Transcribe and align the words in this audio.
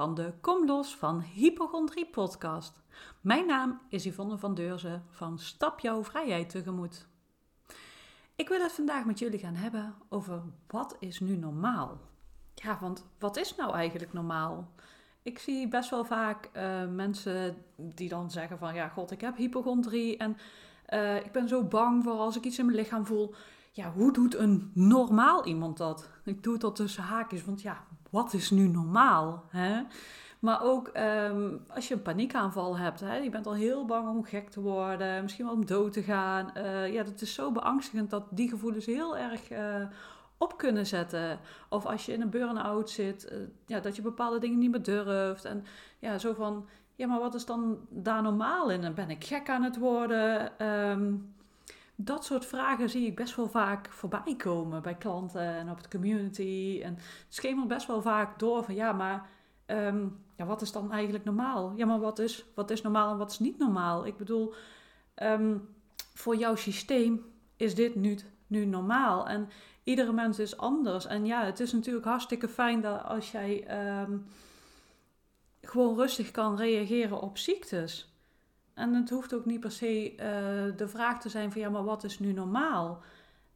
van 0.00 0.14
de 0.14 0.32
Kom 0.40 0.66
Los 0.66 0.96
van 0.96 1.20
Hypochondrie 1.20 2.06
podcast. 2.06 2.82
Mijn 3.20 3.46
naam 3.46 3.80
is 3.88 4.04
Yvonne 4.04 4.38
van 4.38 4.54
Deurzen 4.54 5.04
van 5.10 5.38
Stap 5.38 5.80
Jouw 5.80 6.04
Vrijheid 6.04 6.50
Tegemoet. 6.50 7.06
Ik 8.36 8.48
wil 8.48 8.60
het 8.60 8.72
vandaag 8.72 9.04
met 9.04 9.18
jullie 9.18 9.38
gaan 9.38 9.54
hebben 9.54 9.94
over 10.08 10.42
wat 10.66 10.96
is 10.98 11.20
nu 11.20 11.36
normaal? 11.36 12.00
Ja, 12.54 12.78
want 12.80 13.06
wat 13.18 13.36
is 13.36 13.56
nou 13.56 13.72
eigenlijk 13.72 14.12
normaal? 14.12 14.70
Ik 15.22 15.38
zie 15.38 15.68
best 15.68 15.90
wel 15.90 16.04
vaak 16.04 16.50
uh, 16.52 16.86
mensen 16.86 17.64
die 17.76 18.08
dan 18.08 18.30
zeggen 18.30 18.58
van 18.58 18.74
ja, 18.74 18.88
god, 18.88 19.10
ik 19.10 19.20
heb 19.20 19.36
hypochondrie 19.36 20.16
en 20.16 20.36
uh, 20.88 21.16
ik 21.16 21.32
ben 21.32 21.48
zo 21.48 21.64
bang 21.64 22.04
voor 22.04 22.18
als 22.18 22.36
ik 22.36 22.44
iets 22.44 22.58
in 22.58 22.64
mijn 22.64 22.78
lichaam 22.78 23.06
voel 23.06 23.34
ja, 23.70 23.92
hoe 23.92 24.12
doet 24.12 24.36
een 24.36 24.70
normaal 24.74 25.46
iemand 25.46 25.76
dat? 25.76 26.08
Ik 26.24 26.42
doe 26.42 26.58
al 26.58 26.72
tussen 26.72 27.02
haakjes, 27.02 27.44
want 27.44 27.62
ja, 27.62 27.84
wat 28.10 28.32
is 28.32 28.50
nu 28.50 28.68
normaal? 28.68 29.44
Hè? 29.48 29.82
Maar 30.40 30.62
ook 30.62 30.90
um, 30.96 31.64
als 31.68 31.88
je 31.88 31.94
een 31.94 32.02
paniekaanval 32.02 32.78
hebt, 32.78 33.00
hè, 33.00 33.16
je 33.16 33.30
bent 33.30 33.46
al 33.46 33.54
heel 33.54 33.84
bang 33.84 34.08
om 34.08 34.24
gek 34.24 34.50
te 34.50 34.60
worden, 34.60 35.22
misschien 35.22 35.44
wel 35.44 35.54
om 35.54 35.66
dood 35.66 35.92
te 35.92 36.02
gaan. 36.02 36.50
Uh, 36.56 36.92
ja, 36.92 37.02
dat 37.02 37.20
is 37.20 37.34
zo 37.34 37.52
beangstigend 37.52 38.10
dat 38.10 38.24
die 38.30 38.48
gevoelens 38.48 38.86
heel 38.86 39.16
erg 39.16 39.50
uh, 39.50 39.86
op 40.38 40.58
kunnen 40.58 40.86
zetten. 40.86 41.38
Of 41.68 41.86
als 41.86 42.06
je 42.06 42.12
in 42.12 42.20
een 42.20 42.30
burn-out 42.30 42.90
zit, 42.90 43.32
uh, 43.32 43.38
ja, 43.66 43.80
dat 43.80 43.96
je 43.96 44.02
bepaalde 44.02 44.38
dingen 44.38 44.58
niet 44.58 44.70
meer 44.70 44.82
durft. 44.82 45.44
En 45.44 45.64
ja, 45.98 46.18
zo 46.18 46.34
van, 46.34 46.66
ja, 46.94 47.06
maar 47.06 47.20
wat 47.20 47.34
is 47.34 47.46
dan 47.46 47.78
daar 47.88 48.22
normaal 48.22 48.70
in? 48.70 48.84
En 48.84 48.94
ben 48.94 49.10
ik 49.10 49.24
gek 49.24 49.50
aan 49.50 49.62
het 49.62 49.78
worden? 49.78 50.52
Um, 50.66 51.34
dat 52.04 52.24
soort 52.24 52.46
vragen 52.46 52.90
zie 52.90 53.06
ik 53.06 53.16
best 53.16 53.36
wel 53.36 53.48
vaak 53.48 53.88
voorbij 53.90 54.34
komen 54.36 54.82
bij 54.82 54.94
klanten 54.94 55.54
en 55.54 55.70
op 55.70 55.82
de 55.82 55.88
community. 55.88 56.80
En 56.82 56.94
het 56.94 57.24
schemert 57.28 57.68
best 57.68 57.86
wel 57.86 58.02
vaak 58.02 58.38
door 58.38 58.64
van 58.64 58.74
ja, 58.74 58.92
maar 58.92 59.28
um, 59.66 60.18
ja, 60.36 60.46
wat 60.46 60.62
is 60.62 60.72
dan 60.72 60.92
eigenlijk 60.92 61.24
normaal? 61.24 61.72
Ja, 61.76 61.86
maar 61.86 62.00
wat 62.00 62.18
is, 62.18 62.44
wat 62.54 62.70
is 62.70 62.82
normaal 62.82 63.10
en 63.10 63.18
wat 63.18 63.30
is 63.30 63.38
niet 63.38 63.58
normaal? 63.58 64.06
Ik 64.06 64.16
bedoel, 64.16 64.54
um, 65.22 65.68
voor 66.14 66.36
jouw 66.36 66.54
systeem 66.54 67.24
is 67.56 67.74
dit 67.74 67.94
nu, 67.94 68.18
nu 68.46 68.64
normaal. 68.64 69.28
En 69.28 69.48
iedere 69.84 70.12
mens 70.12 70.38
is 70.38 70.56
anders. 70.56 71.06
En 71.06 71.26
ja, 71.26 71.44
het 71.44 71.60
is 71.60 71.72
natuurlijk 71.72 72.06
hartstikke 72.06 72.48
fijn 72.48 72.80
dat 72.80 73.04
als 73.04 73.30
jij 73.30 73.80
um, 74.02 74.26
gewoon 75.62 75.96
rustig 75.96 76.30
kan 76.30 76.56
reageren 76.56 77.20
op 77.20 77.38
ziektes. 77.38 78.09
En 78.74 78.94
het 78.94 79.10
hoeft 79.10 79.34
ook 79.34 79.44
niet 79.44 79.60
per 79.60 79.72
se 79.72 80.12
uh, 80.12 80.18
de 80.76 80.88
vraag 80.88 81.20
te 81.20 81.28
zijn 81.28 81.52
van 81.52 81.60
ja, 81.60 81.68
maar 81.68 81.84
wat 81.84 82.04
is 82.04 82.18
nu 82.18 82.32
normaal? 82.32 83.02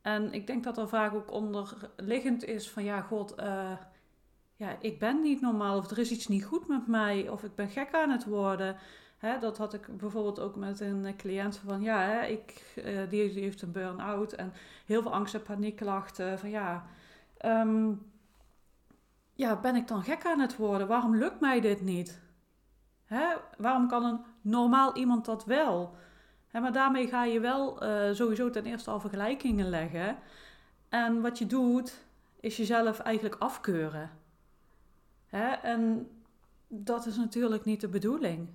En 0.02 0.32
ik 0.32 0.46
denk 0.46 0.64
dat 0.64 0.78
er 0.78 0.88
vaak 0.88 1.14
ook 1.14 1.30
onderliggend 1.30 2.44
is 2.44 2.70
van 2.70 2.84
ja, 2.84 3.00
god, 3.00 3.34
uh, 3.40 3.72
ja, 4.56 4.76
ik 4.80 4.98
ben 4.98 5.20
niet 5.20 5.40
normaal 5.40 5.76
of 5.76 5.90
er 5.90 5.98
is 5.98 6.10
iets 6.10 6.28
niet 6.28 6.44
goed 6.44 6.68
met 6.68 6.86
mij 6.86 7.28
of 7.28 7.44
ik 7.44 7.54
ben 7.54 7.68
gek 7.68 7.94
aan 7.94 8.10
het 8.10 8.24
worden. 8.24 8.76
Hè, 9.18 9.38
dat 9.38 9.58
had 9.58 9.74
ik 9.74 9.98
bijvoorbeeld 9.98 10.40
ook 10.40 10.56
met 10.56 10.80
een 10.80 11.16
cliënt 11.16 11.56
van 11.56 11.82
ja, 11.82 12.00
hè, 12.00 12.26
ik, 12.26 12.74
uh, 12.84 13.08
die, 13.08 13.40
heeft 13.40 13.62
een 13.62 13.72
burn-out 13.72 14.32
en 14.32 14.52
heel 14.86 15.02
veel 15.02 15.12
angst 15.12 15.34
en 15.34 15.42
paniekklachten. 15.42 16.38
Van 16.38 16.50
ja, 16.50 16.86
um, 17.44 18.12
ja, 19.32 19.60
ben 19.60 19.76
ik 19.76 19.88
dan 19.88 20.02
gek 20.02 20.26
aan 20.26 20.40
het 20.40 20.56
worden? 20.56 20.86
Waarom 20.86 21.16
lukt 21.16 21.40
mij 21.40 21.60
dit 21.60 21.80
niet? 21.80 22.20
Hè? 23.04 23.34
Waarom 23.58 23.88
kan 23.88 24.04
een 24.04 24.20
normaal 24.44 24.96
iemand 24.96 25.24
dat 25.24 25.44
wel? 25.44 25.94
Maar 26.52 26.72
daarmee 26.72 27.08
ga 27.08 27.24
je 27.24 27.40
wel 27.40 27.84
uh, 27.84 28.12
sowieso 28.12 28.50
ten 28.50 28.64
eerste 28.64 28.90
al 28.90 29.00
vergelijkingen 29.00 29.68
leggen. 29.68 30.16
En 30.88 31.20
wat 31.20 31.38
je 31.38 31.46
doet, 31.46 32.04
is 32.40 32.56
jezelf 32.56 32.98
eigenlijk 32.98 33.36
afkeuren. 33.38 34.10
En 35.62 36.10
dat 36.68 37.06
is 37.06 37.16
natuurlijk 37.16 37.64
niet 37.64 37.80
de 37.80 37.88
bedoeling. 37.88 38.48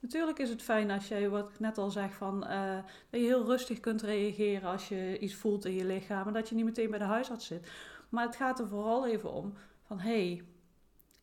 Natuurlijk 0.00 0.38
is 0.38 0.48
het 0.50 0.62
fijn 0.62 0.90
als 0.90 1.08
je, 1.08 1.28
wat 1.28 1.48
ik 1.48 1.60
net 1.60 1.78
al 1.78 1.90
zeg, 1.90 2.14
van, 2.14 2.44
uh, 2.50 2.74
dat 3.10 3.20
je 3.20 3.26
heel 3.26 3.44
rustig 3.44 3.80
kunt 3.80 4.02
reageren 4.02 4.70
als 4.70 4.88
je 4.88 5.18
iets 5.18 5.34
voelt 5.34 5.64
in 5.64 5.74
je 5.74 5.84
lichaam. 5.84 6.26
En 6.26 6.32
dat 6.32 6.48
je 6.48 6.54
niet 6.54 6.64
meteen 6.64 6.90
bij 6.90 6.98
de 6.98 7.04
huisarts 7.04 7.46
zit. 7.46 7.70
Maar 8.08 8.26
het 8.26 8.36
gaat 8.36 8.58
er 8.58 8.68
vooral 8.68 9.06
even 9.06 9.32
om 9.32 9.52
van, 9.82 10.00
hé, 10.00 10.42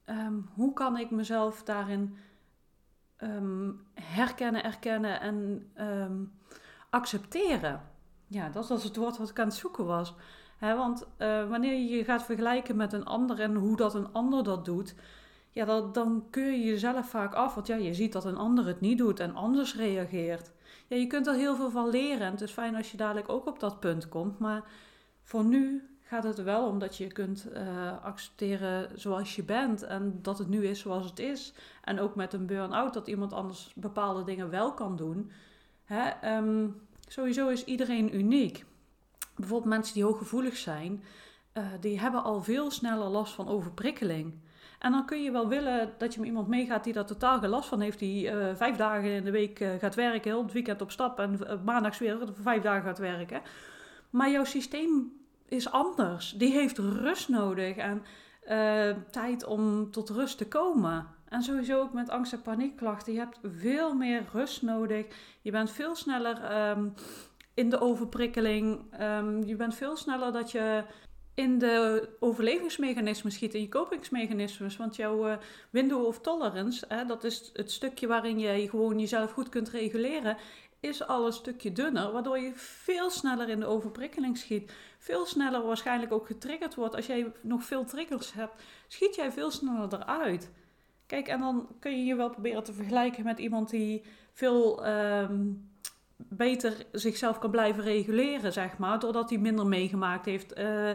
hey, 0.06 0.26
um, 0.26 0.50
hoe 0.54 0.74
kan 0.74 0.98
ik 0.98 1.12
mezelf 1.12 1.64
daarin 1.64 2.18
um, 3.24 3.86
herkennen, 3.94 4.64
erkennen 4.64 5.22
en 5.22 5.70
um, 5.80 6.32
accepteren. 6.90 7.82
Ja, 8.28 8.50
dat 8.50 8.68
was 8.68 8.84
het 8.84 8.96
woord 8.96 9.18
wat 9.18 9.30
ik 9.30 9.40
aan 9.40 9.48
het 9.48 9.56
zoeken 9.56 9.86
was. 9.86 10.14
Want 10.60 11.08
uh, 11.18 11.50
wanneer 11.50 11.74
je 11.74 11.88
je 11.98 12.04
gaat 12.04 12.24
vergelijken 12.24 12.76
met 12.76 12.94
een 12.94 13.06
ander 13.06 13.40
en 13.40 13.56
hoe 13.56 13.76
dat 13.76 13.96
een 13.96 14.14
ander 14.14 14.44
dat 14.44 14.66
doet, 14.66 14.96
ja, 15.50 15.82
dan 15.82 16.28
keur 16.30 16.52
je 16.52 16.64
jezelf 16.64 17.10
vaak 17.10 17.34
af. 17.34 17.56
Want 17.56 17.68
ja, 17.68 17.76
je 17.76 17.94
ziet 17.94 18.14
dat 18.14 18.26
een 18.26 18.38
ander 18.38 18.66
het 18.66 18.82
niet 18.82 18.98
doet 18.98 19.20
en 19.20 19.36
anders 19.36 19.76
reageert. 19.76 20.52
Ja, 20.88 20.96
je 20.96 21.08
kunt 21.08 21.28
er 21.28 21.34
heel 21.34 21.56
veel 21.56 21.70
van 21.70 21.90
leren. 21.90 22.26
En 22.26 22.32
het 22.32 22.42
is 22.42 22.52
fijn 22.52 22.76
als 22.76 22.92
je 22.92 22.98
dadelijk 22.98 23.30
ook 23.30 23.46
op 23.46 23.60
dat 23.60 23.80
punt 23.80 24.10
komt. 24.10 24.40
Maar 24.40 24.64
voor 25.24 25.44
nu 25.44 25.90
gaat 26.10 26.24
het 26.24 26.44
wel 26.44 26.68
om 26.68 26.80
dat 26.80 26.98
je 26.98 27.08
kunt 27.08 27.48
uh, 27.54 28.04
accepteren 28.04 29.00
zoals 29.00 29.36
je 29.36 29.44
bent 29.44 29.84
en 29.84 30.20
dat 30.22 30.38
het 30.38 30.48
nu 30.48 30.68
is 30.68 30.80
zoals 30.80 31.06
het 31.06 31.20
is. 31.20 31.54
En 31.84 32.00
ook 32.00 32.16
met 32.16 32.34
een 32.34 32.46
burn-out 32.46 32.94
dat 32.94 33.08
iemand 33.08 33.34
anders 33.34 33.72
bepaalde 33.76 34.24
dingen 34.24 34.50
wel 34.50 34.74
kan 34.74 34.96
doen. 34.96 35.32
Hè? 35.86 36.36
Um, 36.38 36.82
sowieso 37.08 37.48
is 37.48 37.64
iedereen 37.64 38.16
uniek. 38.16 38.66
Bijvoorbeeld 39.36 39.70
mensen 39.70 39.94
die 39.94 40.04
hooggevoelig 40.04 40.58
zijn, 40.58 41.04
uh, 41.54 41.64
die 41.80 42.00
hebben 42.00 42.24
al 42.24 42.42
veel 42.42 42.72
sneller 42.72 43.08
last 43.08 43.34
van 43.34 43.48
overprikkeling. 43.48 44.34
En 44.80 44.92
dan 44.92 45.06
kun 45.06 45.24
je 45.24 45.32
wel 45.32 45.48
willen 45.48 45.94
dat 45.98 46.14
je 46.14 46.20
met 46.20 46.30
iemand 46.30 46.48
meegaat 46.48 46.84
die 46.84 46.94
daar 46.94 47.06
totaal 47.06 47.40
geen 47.40 47.50
last 47.50 47.70
van 47.70 47.82
heeft, 47.82 48.00
die 48.00 48.32
uh, 48.32 48.56
vijf 48.56 48.76
dagen 48.76 49.12
in 49.12 49.24
de 49.24 49.32
week 49.32 49.66
gaat 49.80 49.96
werken, 49.96 50.32
heel 50.32 50.44
het 50.44 50.54
weekend 50.54 50.82
op 50.82 50.92
stap 50.92 51.20
en 51.20 51.40
maandags 51.64 52.00
weer 52.00 52.18
vijf 52.42 52.62
dagen 52.62 52.84
gaat 52.84 52.98
werken. 52.98 53.42
Maar 54.10 54.32
jouw 54.32 54.44
systeem 54.44 55.19
is 55.50 55.72
anders. 55.72 56.34
Die 56.38 56.52
heeft 56.52 56.78
rust 56.78 57.30
nodig 57.30 57.76
en 57.76 58.04
uh, 58.50 58.96
tijd 59.12 59.46
om 59.46 59.92
tot 59.92 60.10
rust 60.10 60.38
te 60.38 60.48
komen. 60.48 61.08
En 61.30 61.42
sowieso 61.42 61.80
ook 61.80 61.94
met 61.94 62.10
angst 62.10 62.34
en 62.34 62.42
paniekklachten. 62.42 63.14
Je 63.14 63.20
hebt 63.20 63.40
veel 63.44 63.94
meer 63.94 64.26
rust 64.32 64.62
nodig. 64.62 65.06
Je 65.42 65.52
bent 65.52 65.72
veel 65.72 65.96
sneller 65.96 66.70
um, 66.70 66.94
in 67.54 67.70
de 67.70 67.80
overprikkeling. 67.80 68.94
Um, 69.02 69.44
je 69.44 69.56
bent 69.56 69.76
veel 69.76 69.96
sneller 69.96 70.32
dat 70.32 70.52
je 70.52 70.84
in 71.34 71.60
de 71.60 72.10
overlevingsmechanismen 72.20 73.32
schiet, 73.32 73.54
in 73.54 73.62
je 73.62 73.70
kopingsmechanismes. 73.70 74.78
Want 74.78 74.96
jouw 74.96 75.28
uh, 75.28 75.38
window 75.70 76.06
of 76.06 76.20
tolerance, 76.20 76.86
hè, 76.88 77.06
dat 77.06 77.24
is 77.24 77.50
het 77.54 77.72
stukje 77.72 78.08
waarin 78.08 78.40
je 78.40 78.70
gewoon 78.70 79.00
jezelf 79.00 79.32
goed 79.32 79.50
kunt 79.50 79.70
reguleren, 79.70 80.38
is 80.80 81.08
al 81.08 81.26
een 81.26 81.34
stukje 81.34 81.72
dunner, 81.72 82.12
waardoor 82.12 82.40
je 82.40 82.52
veel 82.56 83.10
sneller 83.10 83.50
in 83.50 83.60
de 83.60 83.66
overprikkeling 83.66 84.38
schiet. 84.38 84.72
Veel 84.98 85.26
sneller 85.26 85.66
waarschijnlijk 85.66 86.12
ook 86.12 86.26
getriggerd 86.26 86.76
wordt. 86.76 86.96
Als 86.96 87.06
jij 87.06 87.32
nog 87.42 87.64
veel 87.64 87.86
triggers 87.86 88.34
hebt, 88.34 88.64
schiet 88.88 89.16
jij 89.16 89.32
veel 89.32 89.52
sneller 89.52 89.94
eruit. 89.94 90.52
Kijk, 91.06 91.28
en 91.28 91.40
dan 91.40 91.68
kun 91.80 91.98
je 91.98 92.06
je 92.06 92.16
wel 92.16 92.30
proberen 92.30 92.64
te 92.64 92.74
vergelijken 92.74 93.24
met 93.24 93.40
iemand 93.40 93.70
die 93.70 94.04
veel 94.34 94.88
um, 94.88 95.70
beter 96.16 96.86
zichzelf 96.92 97.40
kan 97.40 97.52
blijven 97.52 97.84
reguleren, 97.84 98.54
zeg 98.54 98.78
maar. 98.78 99.00
Doordat 99.00 99.30
hij 99.30 99.40
minder 99.40 99.68
meegemaakt 99.68 100.26
heeft, 100.26 100.58
uh, 100.58 100.92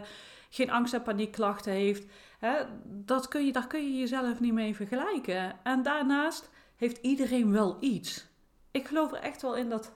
geen 0.49 0.71
angst- 0.71 0.93
en 0.93 1.01
paniekklachten 1.01 1.71
heeft. 1.71 2.05
Hè, 2.39 2.53
dat 2.83 3.27
kun 3.27 3.45
je, 3.45 3.51
daar 3.51 3.67
kun 3.67 3.83
je 3.83 3.99
jezelf 3.99 4.39
niet 4.39 4.53
mee 4.53 4.75
vergelijken. 4.75 5.55
En 5.63 5.83
daarnaast 5.83 6.49
heeft 6.75 6.97
iedereen 7.01 7.51
wel 7.51 7.77
iets 7.79 8.27
ik 8.75 8.87
geloof 8.87 9.11
er 9.11 9.19
echt 9.19 9.41
wel 9.41 9.55
in 9.55 9.69
dat, 9.69 9.93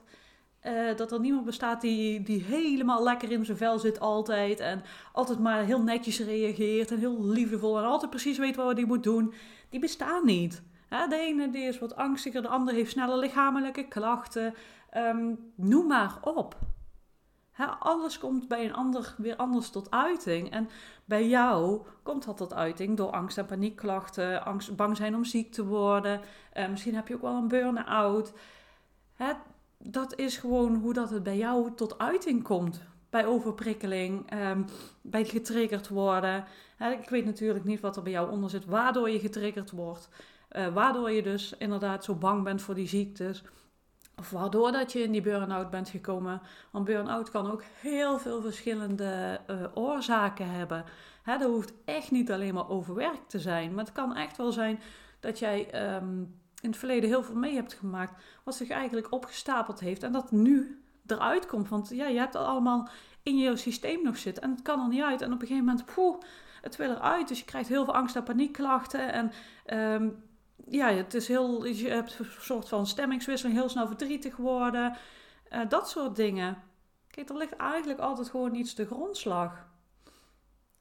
uh, 0.66 0.96
dat 0.96 1.12
er 1.12 1.20
niemand 1.20 1.44
bestaat 1.44 1.80
die, 1.80 2.22
die 2.22 2.42
helemaal 2.42 3.02
lekker 3.02 3.30
in 3.30 3.44
zijn 3.44 3.56
vel 3.56 3.78
zit 3.78 4.00
altijd. 4.00 4.60
En 4.60 4.82
altijd 5.12 5.38
maar 5.38 5.64
heel 5.64 5.82
netjes 5.82 6.20
reageert 6.20 6.90
en 6.90 6.98
heel 6.98 7.24
liefdevol 7.24 7.78
en 7.78 7.84
altijd 7.84 8.10
precies 8.10 8.38
weet 8.38 8.56
wat 8.56 8.76
hij 8.76 8.86
moet 8.86 9.02
doen. 9.02 9.34
Die 9.68 9.80
bestaan 9.80 10.24
niet. 10.24 10.62
de 10.88 11.16
ene 11.16 11.50
die 11.50 11.62
is 11.62 11.78
wat 11.78 11.96
angstiger, 11.96 12.42
de 12.42 12.48
andere 12.48 12.76
heeft 12.76 12.90
snelle 12.90 13.16
lichamelijke 13.16 13.88
klachten. 13.88 14.54
Um, 14.96 15.52
noem 15.54 15.86
maar 15.86 16.18
op. 16.22 16.56
alles 17.78 18.18
komt 18.18 18.48
bij 18.48 18.64
een 18.64 18.74
ander 18.74 19.14
weer 19.16 19.36
anders 19.36 19.70
tot 19.70 19.90
uiting. 19.90 20.50
En 20.50 20.68
bij 21.04 21.28
jou 21.28 21.86
komt 22.02 22.24
dat 22.24 22.36
tot 22.36 22.54
uiting 22.54 22.96
door 22.96 23.10
angst- 23.10 23.38
en 23.38 23.46
paniekklachten, 23.46 24.44
angst, 24.44 24.76
bang 24.76 24.96
zijn 24.96 25.14
om 25.14 25.24
ziek 25.24 25.52
te 25.52 25.66
worden. 25.66 26.20
Uh, 26.54 26.68
misschien 26.68 26.94
heb 26.94 27.08
je 27.08 27.14
ook 27.14 27.22
wel 27.22 27.36
een 27.36 27.48
burn-out. 27.48 28.32
Dat 29.78 30.18
is 30.18 30.36
gewoon 30.36 30.74
hoe 30.74 30.92
dat 30.92 31.10
het 31.10 31.22
bij 31.22 31.36
jou 31.36 31.74
tot 31.74 31.98
uiting 31.98 32.42
komt. 32.42 32.80
Bij 33.10 33.26
overprikkeling, 33.26 34.32
um, 34.32 34.64
bij 35.00 35.24
getriggerd 35.24 35.88
worden. 35.88 36.44
Hè, 36.76 36.90
ik 36.90 37.08
weet 37.08 37.24
natuurlijk 37.24 37.64
niet 37.64 37.80
wat 37.80 37.96
er 37.96 38.02
bij 38.02 38.12
jou 38.12 38.30
onder 38.30 38.50
zit, 38.50 38.64
waardoor 38.64 39.10
je 39.10 39.18
getriggerd 39.18 39.70
wordt. 39.70 40.08
Uh, 40.52 40.66
waardoor 40.66 41.10
je 41.10 41.22
dus 41.22 41.54
inderdaad 41.58 42.04
zo 42.04 42.14
bang 42.14 42.44
bent 42.44 42.62
voor 42.62 42.74
die 42.74 42.88
ziektes. 42.88 43.44
of 44.16 44.30
waardoor 44.30 44.72
dat 44.72 44.92
je 44.92 45.02
in 45.02 45.12
die 45.12 45.20
burn-out 45.20 45.70
bent 45.70 45.88
gekomen. 45.88 46.40
Want 46.70 46.84
burn-out 46.84 47.30
kan 47.30 47.50
ook 47.50 47.62
heel 47.80 48.18
veel 48.18 48.42
verschillende 48.42 49.40
uh, 49.50 49.56
oorzaken 49.74 50.50
hebben. 50.50 50.84
Hè, 51.22 51.38
dat 51.38 51.50
hoeft 51.50 51.72
echt 51.84 52.10
niet 52.10 52.30
alleen 52.32 52.54
maar 52.54 52.68
overwerkt 52.68 53.30
te 53.30 53.38
zijn. 53.38 53.74
Maar 53.74 53.84
het 53.84 53.92
kan 53.92 54.16
echt 54.16 54.36
wel 54.36 54.52
zijn 54.52 54.80
dat 55.20 55.38
jij 55.38 55.70
ehm, 55.70 56.22
in 56.60 56.68
het 56.68 56.78
verleden 56.78 57.08
heel 57.08 57.22
veel 57.22 57.34
mee 57.34 57.54
hebt 57.54 57.74
gemaakt. 57.74 58.22
Wat 58.44 58.54
zich 58.54 58.70
eigenlijk 58.70 59.12
opgestapeld 59.12 59.80
heeft. 59.80 60.02
En 60.02 60.12
dat 60.12 60.30
nu 60.30 60.82
eruit 61.06 61.46
komt. 61.46 61.68
Want 61.68 61.88
ja, 61.88 62.06
je 62.06 62.18
hebt 62.18 62.32
het 62.32 62.42
allemaal 62.42 62.88
in 63.22 63.38
je 63.38 63.56
systeem 63.56 64.02
nog 64.02 64.18
zitten. 64.18 64.42
En 64.42 64.50
het 64.50 64.62
kan 64.62 64.80
er 64.80 64.88
niet 64.88 65.02
uit. 65.02 65.20
En 65.20 65.32
op 65.32 65.40
een 65.40 65.46
gegeven 65.46 65.64
moment, 65.64 65.94
poeh, 65.94 66.18
het 66.62 66.76
wil 66.76 66.90
eruit. 66.90 67.28
Dus 67.28 67.38
je 67.38 67.44
krijgt 67.44 67.68
heel 67.68 67.84
veel 67.84 67.94
angst- 67.94 68.16
en 68.16 68.22
paniekklachten. 68.22 69.12
En 69.12 69.32
um, 70.02 70.22
ja, 70.66 70.88
het 70.88 71.14
is 71.14 71.28
heel, 71.28 71.64
je 71.64 71.88
hebt 71.88 72.18
een 72.18 72.26
soort 72.40 72.68
van 72.68 72.86
stemmingswisseling, 72.86 73.58
heel 73.58 73.68
snel 73.68 73.86
verdrietig 73.86 74.36
worden. 74.36 74.96
Uh, 75.52 75.60
dat 75.68 75.88
soort 75.88 76.16
dingen. 76.16 76.62
Kijk, 77.08 77.28
er 77.28 77.36
ligt 77.36 77.56
eigenlijk 77.56 78.00
altijd 78.00 78.28
gewoon 78.28 78.54
iets 78.54 78.74
de 78.74 78.86
grondslag. 78.86 79.68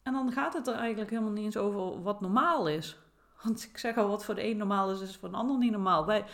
En 0.04 0.14
dan 0.14 0.32
gaat 0.32 0.54
het 0.54 0.68
er 0.68 0.76
eigenlijk 0.76 1.10
helemaal 1.10 1.32
niet 1.32 1.46
eens 1.46 1.58
over 1.58 2.02
wat 2.02 2.22
normaal 2.22 2.68
is. 2.68 2.98
Want 3.44 3.70
ik 3.72 3.78
zeg 3.78 3.98
al, 3.98 4.08
wat 4.08 4.26
voor 4.26 4.36
de 4.36 4.46
een 4.46 4.58
normaal 4.58 4.92
is, 4.92 5.02
is 5.02 5.16
voor 5.16 5.30
een 5.30 5.36
ander 5.36 5.58
niet 5.58 5.72
normaal. 5.72 6.06
Wij, 6.06 6.26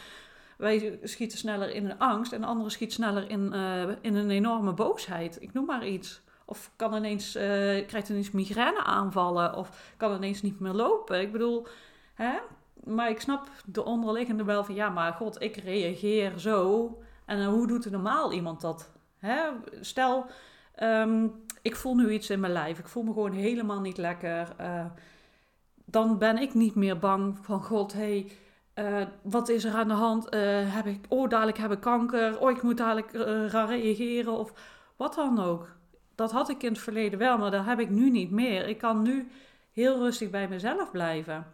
wij 0.57 0.99
schieten 1.03 1.37
sneller 1.37 1.69
in 1.69 1.89
een 1.89 1.99
angst 1.99 2.31
en 2.31 2.41
de 2.41 2.47
andere 2.47 2.69
schiet 2.69 2.93
sneller 2.93 3.29
in, 3.29 3.51
uh, 3.53 3.81
in 4.01 4.15
een 4.15 4.29
enorme 4.29 4.73
boosheid. 4.73 5.41
Ik 5.41 5.53
noem 5.53 5.65
maar 5.65 5.87
iets. 5.87 6.21
Of 6.45 6.71
kan 6.75 6.95
ineens, 6.95 7.35
uh, 7.35 7.41
krijgt 7.87 8.09
ineens 8.09 8.31
migraine 8.31 8.83
aanvallen. 8.83 9.55
Of 9.55 9.93
kan 9.97 10.15
ineens 10.15 10.41
niet 10.41 10.59
meer 10.59 10.73
lopen. 10.73 11.21
Ik 11.21 11.31
bedoel, 11.31 11.67
hè? 12.13 12.33
maar 12.83 13.09
ik 13.09 13.19
snap 13.19 13.49
de 13.65 13.83
onderliggende 13.83 14.43
wel 14.43 14.63
van 14.63 14.75
ja, 14.75 14.89
maar 14.89 15.13
god, 15.13 15.41
ik 15.41 15.55
reageer 15.55 16.39
zo. 16.39 16.89
En 17.25 17.45
hoe 17.45 17.67
doet 17.67 17.85
een 17.85 17.91
normaal 17.91 18.31
iemand 18.31 18.61
dat? 18.61 18.91
Hè? 19.17 19.41
Stel, 19.81 20.25
um, 20.79 21.43
ik 21.61 21.75
voel 21.75 21.95
nu 21.95 22.11
iets 22.11 22.29
in 22.29 22.39
mijn 22.39 22.53
lijf. 22.53 22.79
Ik 22.79 22.87
voel 22.87 23.03
me 23.03 23.13
gewoon 23.13 23.31
helemaal 23.31 23.81
niet 23.81 23.97
lekker. 23.97 24.55
Dan 25.95 26.17
ben 26.17 26.37
ik 26.37 26.53
niet 26.53 26.75
meer 26.75 26.99
bang 26.99 27.37
van 27.41 27.63
god, 27.63 27.93
hey, 27.93 28.31
uh, 28.75 29.05
wat 29.21 29.49
is 29.49 29.63
er 29.63 29.73
aan 29.73 29.87
de 29.87 29.93
hand? 29.93 30.33
Uh, 30.33 30.75
heb 30.75 30.85
ik, 30.85 31.05
oh, 31.09 31.29
dadelijk 31.29 31.57
heb 31.57 31.71
ik 31.71 31.79
kanker. 31.79 32.39
Oh, 32.39 32.51
ik 32.51 32.61
moet 32.61 32.77
dadelijk 32.77 33.09
gaan 33.51 33.67
reageren. 33.67 34.37
Of 34.37 34.53
wat 34.95 35.15
dan 35.15 35.39
ook. 35.39 35.75
Dat 36.15 36.31
had 36.31 36.49
ik 36.49 36.63
in 36.63 36.71
het 36.71 36.81
verleden 36.81 37.19
wel, 37.19 37.37
maar 37.37 37.51
dat 37.51 37.65
heb 37.65 37.79
ik 37.79 37.89
nu 37.89 38.09
niet 38.09 38.31
meer. 38.31 38.67
Ik 38.67 38.77
kan 38.77 39.01
nu 39.01 39.27
heel 39.71 39.97
rustig 39.97 40.29
bij 40.29 40.47
mezelf 40.47 40.91
blijven. 40.91 41.45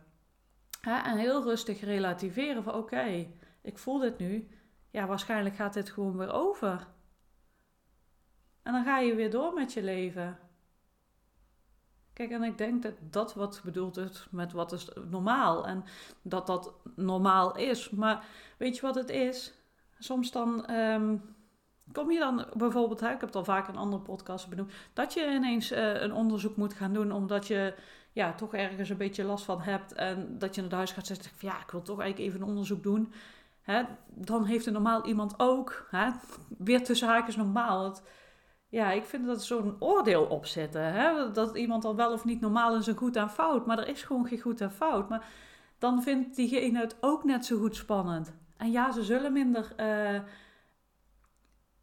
Hè, 0.82 0.96
en 0.96 1.18
heel 1.18 1.44
rustig 1.44 1.82
relativeren 1.82 2.64
van 2.64 2.74
oké, 2.74 3.28
ik 3.62 3.78
voel 3.78 4.00
dit 4.00 4.18
nu. 4.18 4.48
Ja, 4.92 5.06
waarschijnlijk 5.06 5.56
gaat 5.56 5.74
dit 5.74 5.90
gewoon 5.90 6.18
weer 6.18 6.34
over. 6.34 6.88
En 8.64 8.74
dan 8.74 8.84
ga 8.84 9.00
je 9.00 9.16
weer 9.16 9.32
door 9.32 9.54
met 9.54 9.74
je 9.74 9.84
leven. 9.84 10.40
Kijk, 12.28 12.34
en 12.34 12.44
ik 12.44 12.58
denk 12.58 12.84
dat 12.84 12.94
dat 13.10 13.34
wat 13.34 13.62
bedoeld 13.64 13.98
is 13.98 14.28
met 14.32 14.52
wat 14.52 14.72
is 14.72 14.88
normaal. 15.10 15.68
En 15.68 15.84
dat 16.22 16.48
dat 16.48 16.74
normaal 16.96 17.58
is. 17.58 17.90
Maar 17.90 18.26
weet 18.58 18.76
je 18.76 18.82
wat 18.82 18.96
het 18.96 19.10
is? 19.10 19.54
Soms 20.00 20.32
dan 20.32 20.66
ehm, 20.66 21.16
kom 21.92 22.12
je 22.12 22.20
dan 22.20 22.46
bijvoorbeeld, 22.54 23.02
ik 23.02 23.08
heb 23.08 23.22
het 23.22 23.36
al 23.36 23.44
vaak 23.44 23.68
in 23.68 23.76
andere 23.76 24.02
podcasts 24.02 24.48
benoemd, 24.48 24.72
dat 24.94 25.14
je 25.14 25.34
ineens 25.36 25.72
uh, 25.72 26.02
een 26.02 26.14
onderzoek 26.14 26.56
moet 26.56 26.74
gaan 26.74 26.94
doen 26.94 27.12
omdat 27.12 27.48
je 27.48 27.76
ja, 28.12 28.34
toch 28.34 28.54
ergens 28.54 28.90
een 28.90 28.98
beetje 28.98 29.24
last 29.24 29.46
van 29.46 29.62
hebt 29.62 29.94
en 29.94 30.38
dat 30.38 30.56
je 30.56 30.62
naar 30.62 30.72
huis 30.72 30.92
gaat 30.92 31.08
zeggen 31.08 31.30
van 31.36 31.50
ja, 31.50 31.62
ik 31.62 31.72
wil 31.72 31.82
toch 31.82 32.00
eigenlijk 32.00 32.30
even 32.30 32.42
een 32.42 32.48
onderzoek 32.48 32.84
doen. 32.84 33.14
Hè, 33.62 33.84
dan 34.08 34.46
heeft 34.46 34.66
een 34.66 34.74
normaal 34.74 35.06
iemand 35.06 35.34
ook, 35.38 35.88
hè, 35.90 36.10
weer 36.58 36.84
tussen 36.84 37.08
haakjes 37.08 37.36
normaal. 37.36 37.84
Het, 37.84 38.02
ja, 38.72 38.92
ik 38.92 39.06
vind 39.06 39.26
dat 39.26 39.44
zo'n 39.44 39.76
oordeel 39.80 40.24
opzetten. 40.24 40.94
Hè, 40.94 41.32
dat 41.32 41.56
iemand 41.56 41.84
dan 41.84 41.96
wel 41.96 42.12
of 42.12 42.26
niet 42.26 42.42
normaal 42.42 42.76
is 42.76 42.88
een 42.88 42.96
goed 42.96 43.16
en 43.16 43.30
fout, 43.30 43.66
maar 43.66 43.80
er 43.80 43.88
is 43.88 44.04
gewoon 44.04 44.28
geen 44.28 44.40
goed 44.40 44.62
en 44.62 44.72
fout. 44.72 45.10
Maar 45.10 45.26
dan 45.78 46.04
vindt 46.04 46.36
diegene 46.36 46.80
het 46.80 46.96
ook 47.00 47.24
net 47.24 47.46
zo 47.46 47.58
goed 47.60 47.76
spannend. 47.76 48.34
En 48.58 48.72
ja, 48.72 48.92
ze 48.92 49.04
zullen 49.04 49.34
minder 49.34 49.74
uh, 49.80 50.14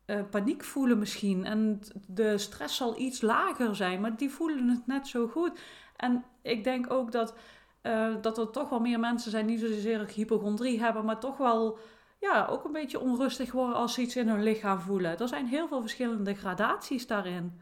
uh, 0.06 0.24
paniek 0.30 0.64
voelen 0.64 0.98
misschien. 0.98 1.44
En 1.44 1.80
de 2.06 2.38
stress 2.38 2.76
zal 2.76 2.98
iets 2.98 3.20
lager 3.20 3.76
zijn, 3.76 4.00
maar 4.00 4.16
die 4.16 4.30
voelen 4.30 4.68
het 4.68 4.86
net 4.86 5.06
zo 5.06 5.26
goed. 5.26 5.60
En 5.96 6.24
ik 6.42 6.64
denk 6.64 6.92
ook 6.92 7.12
dat, 7.12 7.34
uh, 7.82 8.14
dat 8.20 8.38
er 8.38 8.50
toch 8.50 8.68
wel 8.68 8.80
meer 8.80 9.00
mensen 9.00 9.30
zijn 9.30 9.46
die 9.46 9.58
zozeer 9.58 10.06
hypochondrie 10.14 10.80
hebben, 10.80 11.04
maar 11.04 11.20
toch 11.20 11.36
wel 11.36 11.78
ja, 12.18 12.46
ook 12.46 12.64
een 12.64 12.72
beetje 12.72 13.00
onrustig 13.00 13.52
worden 13.52 13.76
als 13.76 13.94
ze 13.94 14.00
iets 14.00 14.16
in 14.16 14.28
hun 14.28 14.42
lichaam 14.42 14.80
voelen. 14.80 15.18
Er 15.18 15.28
zijn 15.28 15.46
heel 15.46 15.68
veel 15.68 15.80
verschillende 15.80 16.34
gradaties 16.34 17.06
daarin. 17.06 17.60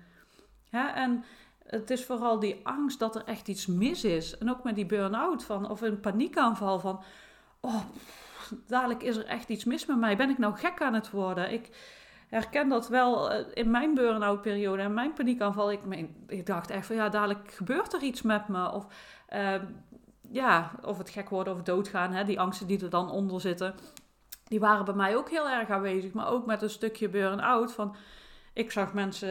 En 0.71 1.25
het 1.67 1.91
is 1.91 2.05
vooral 2.05 2.39
die 2.39 2.61
angst 2.63 2.99
dat 2.99 3.15
er 3.15 3.25
echt 3.25 3.49
iets 3.49 3.67
mis 3.67 4.05
is. 4.05 4.39
En 4.39 4.51
ook 4.51 4.65
met 4.65 4.75
die 4.75 4.87
burn-out 4.87 5.45
van, 5.45 5.71
of 5.71 5.81
een 5.81 6.01
paniekaanval 6.01 6.81
van, 6.81 7.03
oh, 7.61 7.83
dadelijk 8.67 9.03
is 9.03 9.17
er 9.17 9.27
echt 9.27 9.49
iets 9.49 9.65
mis 9.65 9.87
met 9.87 9.99
mij. 9.99 10.17
Ben 10.17 10.31
ik 10.31 10.39
nou 10.39 10.57
gek 10.57 10.83
aan 10.83 10.95
het 10.95 11.11
worden? 11.11 11.53
Ik, 11.53 11.71
herken 12.29 12.69
dat 12.69 12.89
wel 12.89 13.31
eh, 13.31 13.45
in 13.55 13.71
mijn 13.71 13.95
burn-out 13.95 14.41
periode 14.41 14.83
en 14.83 14.95
mijn 14.95 15.13
paniekaanval. 15.13 15.73
Ik, 16.27 16.47
dacht 16.47 16.71
echt 16.71 16.87
van 16.87 16.97
ja, 16.97 17.09
dadelijk 17.09 17.53
gebeurt 17.53 17.93
er 17.93 18.03
iets 18.03 18.23
met 18.23 18.49
me. 18.49 18.73
Of 18.73 18.87
uh, 19.35 19.55
ja, 20.31 20.71
of 20.83 20.99
het 20.99 21.11
gek 21.11 21.29
worden 21.29 21.53
of 21.53 21.63
doodgaan. 21.63 22.13
Hè, 22.13 22.25
die 22.25 22.41
angsten 22.41 22.67
die 22.67 22.83
er 22.83 22.91
dan 22.91 23.11
onder 23.11 23.41
zitten. 23.41 23.75
Die 24.49 24.61
waren 24.61 24.85
bij 24.85 24.95
mij 24.95 25.17
ook 25.17 25.31
heel 25.31 25.49
erg 25.49 25.71
aanwezig. 25.71 26.13
Maar 26.13 26.29
ook 26.29 26.47
met 26.47 26.63
een 26.63 26.71
stukje 26.71 27.09
burn-out. 27.09 27.73
Van, 27.73 27.97
ik 28.53 28.73
zag 28.73 28.93
mensen, 28.93 29.29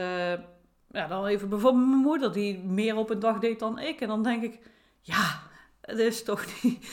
ja, 0.91 1.07
dan 1.07 1.25
even 1.25 1.50
bijvoorbeeld 1.50 1.88
mijn 1.88 2.00
moeder, 2.00 2.33
die 2.33 2.59
meer 2.59 2.95
op 2.95 3.09
een 3.09 3.19
dag 3.19 3.39
deed 3.39 3.59
dan 3.59 3.79
ik. 3.79 4.01
En 4.01 4.07
dan 4.07 4.23
denk 4.23 4.44
ik, 4.44 4.59
ja, 5.01 5.41
het 5.81 6.00
is 6.00 6.23
toch 6.23 6.45
niet, 6.62 6.85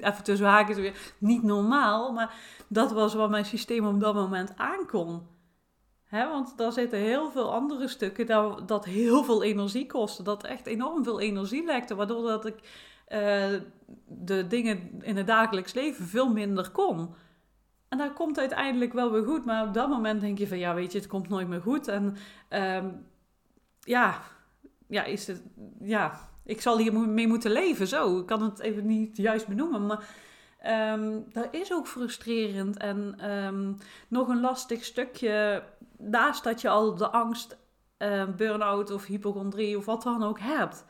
even 0.00 0.24
tussen 0.24 0.46
haakjes 0.46 0.76
weer, 0.76 1.14
niet 1.18 1.42
normaal. 1.42 2.12
Maar 2.12 2.34
dat 2.68 2.92
was 2.92 3.14
wat 3.14 3.30
mijn 3.30 3.44
systeem 3.44 3.86
op 3.86 4.00
dat 4.00 4.14
moment 4.14 4.56
aankon. 4.56 5.34
Want 6.10 6.58
daar 6.58 6.72
zitten 6.72 6.98
heel 6.98 7.30
veel 7.30 7.52
andere 7.52 7.88
stukken 7.88 8.26
dat, 8.26 8.68
dat 8.68 8.84
heel 8.84 9.24
veel 9.24 9.42
energie 9.42 9.86
kosten. 9.86 10.24
Dat 10.24 10.44
echt 10.44 10.66
enorm 10.66 11.04
veel 11.04 11.20
energie 11.20 11.64
lekte. 11.64 11.94
Waardoor 11.94 12.22
dat 12.22 12.46
ik 12.46 12.54
uh, 13.08 13.60
de 14.06 14.46
dingen 14.46 15.02
in 15.02 15.16
het 15.16 15.26
dagelijks 15.26 15.74
leven 15.74 16.06
veel 16.06 16.32
minder 16.32 16.70
kon. 16.70 17.14
En 17.88 17.98
dat 17.98 18.12
komt 18.12 18.38
uiteindelijk 18.38 18.92
wel 18.92 19.12
weer 19.12 19.24
goed. 19.24 19.44
Maar 19.44 19.66
op 19.66 19.74
dat 19.74 19.88
moment 19.88 20.20
denk 20.20 20.38
je 20.38 20.48
van 20.48 20.58
ja, 20.58 20.74
weet 20.74 20.92
je, 20.92 20.98
het 20.98 21.06
komt 21.06 21.28
nooit 21.28 21.48
meer 21.48 21.60
goed. 21.60 21.88
En 21.88 22.16
um, 22.50 23.06
ja, 23.80 24.22
ja, 24.86 25.04
is 25.04 25.26
het, 25.26 25.42
ja, 25.80 26.28
ik 26.44 26.60
zal 26.60 26.78
hier 26.78 26.92
mee 26.92 27.28
moeten 27.28 27.50
leven. 27.50 27.86
Zo, 27.86 28.18
ik 28.18 28.26
kan 28.26 28.42
het 28.42 28.58
even 28.58 28.86
niet 28.86 29.16
juist 29.16 29.46
benoemen. 29.46 29.86
Maar 29.86 30.08
um, 30.92 31.24
dat 31.32 31.48
is 31.50 31.72
ook 31.72 31.86
frustrerend. 31.86 32.76
En 32.76 33.30
um, 33.30 33.76
nog 34.08 34.28
een 34.28 34.40
lastig 34.40 34.84
stukje 34.84 35.62
naast 35.98 36.44
dat 36.44 36.60
je 36.60 36.68
al 36.68 36.94
de 36.94 37.10
angst, 37.10 37.58
uh, 37.98 38.28
burn-out 38.36 38.90
of 38.90 39.06
hypochondrie 39.06 39.76
of 39.76 39.84
wat 39.84 40.02
dan 40.02 40.22
ook 40.22 40.40
hebt. 40.40 40.84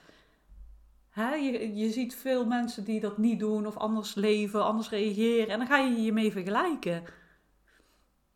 Je, 1.25 1.77
je 1.77 1.91
ziet 1.91 2.15
veel 2.15 2.47
mensen 2.47 2.85
die 2.85 3.01
dat 3.01 3.19
niet 3.19 3.39
doen 3.39 3.67
of 3.67 3.77
anders 3.77 4.15
leven, 4.15 4.65
anders 4.65 4.91
reageren. 4.91 5.49
En 5.49 5.59
dan 5.59 5.67
ga 5.67 5.79
je 5.79 6.03
je 6.03 6.13
mee 6.13 6.33
vergelijken. 6.33 7.05